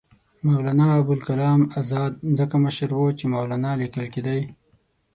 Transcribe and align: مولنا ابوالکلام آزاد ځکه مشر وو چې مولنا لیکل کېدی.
مولنا 0.47 0.87
ابوالکلام 1.01 1.61
آزاد 1.79 2.13
ځکه 2.39 2.55
مشر 2.65 2.89
وو 2.93 3.07
چې 3.17 3.25
مولنا 3.33 3.71
لیکل 3.81 4.05
کېدی. 4.13 4.41